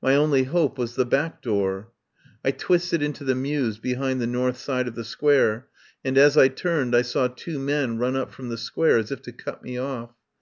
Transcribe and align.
My 0.00 0.14
only 0.16 0.44
hope 0.44 0.78
was 0.78 0.94
the 0.94 1.04
back 1.04 1.42
door. 1.42 1.92
I 2.42 2.50
twisted 2.50 3.02
into 3.02 3.24
the 3.24 3.34
mews 3.34 3.76
behind 3.78 4.22
the 4.22 4.26
north 4.26 4.56
side 4.56 4.88
of 4.88 4.94
the 4.94 5.04
Square, 5.04 5.68
and 6.02 6.16
as 6.16 6.38
I 6.38 6.48
turned 6.48 6.96
I 6.96 7.02
saw 7.02 7.28
two 7.28 7.58
men 7.58 7.98
run 7.98 8.16
up 8.16 8.32
from 8.32 8.48
the 8.48 8.56
Square 8.56 8.96
as 8.96 9.12
if 9.12 9.20
to 9.20 9.32
cut 9.32 9.62
me 9.62 9.76
off. 9.76 10.14